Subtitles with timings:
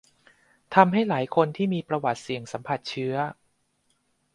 [0.75, 3.15] ทำให้หลายคนที่มีประวัติเสี่ยงสัมผัสเชื้อ